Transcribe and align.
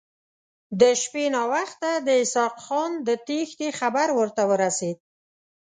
د 0.79 0.81
شپې 1.01 1.25
ناوخته 1.35 1.91
د 2.07 2.09
اسحق 2.23 2.55
خان 2.65 2.91
د 3.07 3.09
تېښتې 3.27 3.67
خبر 3.79 4.07
ورته 4.19 4.41
ورسېد. 4.49 4.97